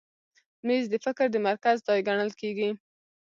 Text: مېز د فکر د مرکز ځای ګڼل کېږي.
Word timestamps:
مېز 0.65 0.85
د 0.93 0.95
فکر 1.05 1.25
د 1.31 1.37
مرکز 1.47 1.77
ځای 1.87 1.99
ګڼل 2.07 2.31
کېږي. 2.41 2.69